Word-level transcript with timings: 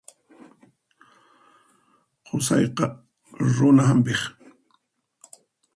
Qusayqa 2.27 2.85
runa 3.55 3.83
hampiq. 3.89 4.21